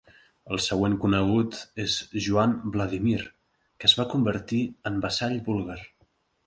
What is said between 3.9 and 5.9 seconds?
es va convertir en vassall búlgar.